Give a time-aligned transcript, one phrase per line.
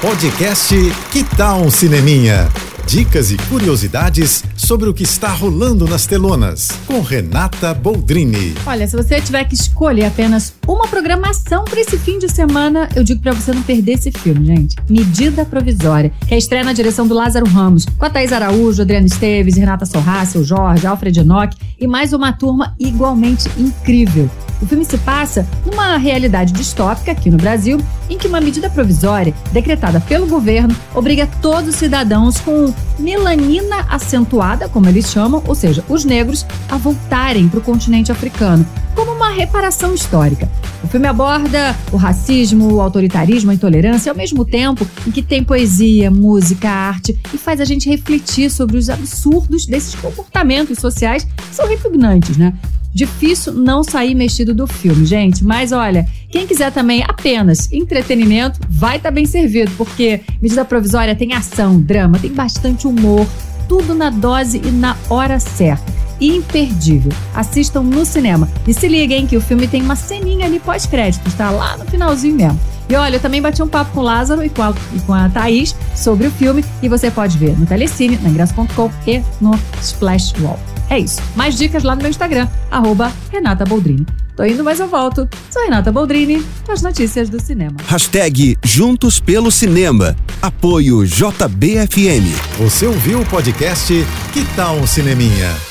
[0.00, 0.76] Podcast
[1.10, 2.48] Que Tal um Cineminha?
[2.86, 8.54] Dicas e curiosidades sobre o que está rolando nas telonas, com Renata Boldrini.
[8.64, 13.02] Olha, se você tiver que escolher apenas uma programação para esse fim de semana, eu
[13.02, 14.76] digo para você não perder esse filme, gente.
[14.88, 19.06] Medida Provisória, que é estreia na direção do Lázaro Ramos, com a Thaís Araújo, Adriana
[19.06, 24.30] Esteves, Renata Sorraça, o Jorge, Alfred Enoch e mais uma turma igualmente incrível.
[24.60, 27.80] O filme se passa numa realidade distópica aqui no Brasil,
[28.10, 34.68] em que uma medida provisória, decretada pelo governo, obriga todos os cidadãos com melanina acentuada,
[34.68, 39.30] como eles chamam, ou seja, os negros, a voltarem para o continente africano, como uma
[39.30, 40.48] reparação histórica.
[40.82, 45.42] O filme aborda o racismo, o autoritarismo, a intolerância, ao mesmo tempo em que tem
[45.44, 51.54] poesia, música, arte e faz a gente refletir sobre os absurdos desses comportamentos sociais que
[51.54, 52.54] são repugnantes, né?
[52.94, 55.44] Difícil não sair mexido do filme, gente.
[55.44, 61.14] Mas olha, quem quiser também apenas entretenimento, vai estar tá bem servido, porque medida provisória
[61.14, 63.26] tem ação, drama, tem bastante humor,
[63.68, 65.92] tudo na dose e na hora certa.
[66.20, 67.12] Imperdível.
[67.34, 68.48] Assistam no cinema.
[68.66, 72.34] E se liguem que o filme tem uma ceninha ali pós-crédito, tá lá no finalzinho
[72.34, 72.77] mesmo.
[72.88, 75.12] E olha, eu também bati um papo com o Lázaro e com a, e com
[75.12, 79.58] a Thaís sobre o filme e você pode ver no Telecine, na ingresso.com e no
[79.80, 80.58] Splash Wall.
[80.90, 81.20] É isso.
[81.36, 84.06] Mais dicas lá no meu Instagram, arroba Renata Boldrini.
[84.34, 85.28] Tô indo, mas eu volto.
[85.50, 87.76] Sou Renata Boldrini com as notícias do cinema.
[87.88, 90.16] Hashtag Juntos pelo Cinema.
[90.40, 92.24] Apoio JBFM.
[92.58, 93.92] Você ouviu o podcast
[94.32, 95.67] Que tal um Cineminha?